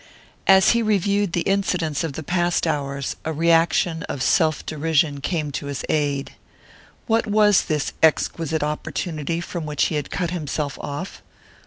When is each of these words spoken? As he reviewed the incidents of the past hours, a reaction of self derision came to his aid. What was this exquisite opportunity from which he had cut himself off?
As 0.47 0.71
he 0.71 0.81
reviewed 0.81 1.33
the 1.33 1.41
incidents 1.43 2.03
of 2.03 2.13
the 2.13 2.23
past 2.23 2.65
hours, 2.65 3.17
a 3.23 3.31
reaction 3.31 4.01
of 4.09 4.23
self 4.23 4.65
derision 4.65 5.21
came 5.21 5.51
to 5.51 5.67
his 5.67 5.85
aid. 5.89 6.31
What 7.05 7.27
was 7.27 7.65
this 7.65 7.93
exquisite 8.01 8.63
opportunity 8.63 9.39
from 9.41 9.67
which 9.67 9.83
he 9.89 9.95
had 9.97 10.09
cut 10.09 10.31
himself 10.31 10.79
off? 10.81 11.21